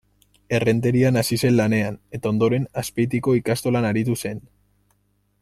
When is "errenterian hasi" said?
0.59-1.37